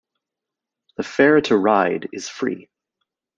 [0.97, 2.69] The fare to ride is free.